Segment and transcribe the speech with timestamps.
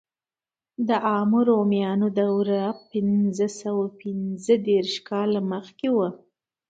[0.87, 2.61] د عامو رومیانو دوره
[2.91, 6.09] پنځه سوه پنځه دېرش کاله مخکې وه.